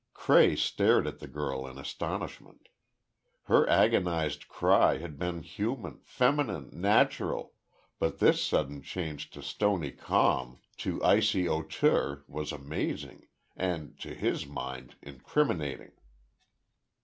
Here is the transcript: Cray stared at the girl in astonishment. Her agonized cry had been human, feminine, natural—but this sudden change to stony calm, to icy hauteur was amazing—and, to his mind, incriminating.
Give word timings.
Cray 0.15 0.55
stared 0.55 1.05
at 1.05 1.19
the 1.19 1.27
girl 1.27 1.67
in 1.67 1.77
astonishment. 1.77 2.69
Her 3.43 3.69
agonized 3.69 4.47
cry 4.47 4.97
had 4.97 5.19
been 5.19 5.43
human, 5.43 5.99
feminine, 6.05 6.71
natural—but 6.73 8.17
this 8.17 8.43
sudden 8.43 8.81
change 8.81 9.29
to 9.29 9.43
stony 9.43 9.91
calm, 9.91 10.59
to 10.77 11.03
icy 11.03 11.45
hauteur 11.45 12.23
was 12.27 12.51
amazing—and, 12.51 13.99
to 13.99 14.15
his 14.15 14.47
mind, 14.47 14.95
incriminating. 15.03 15.91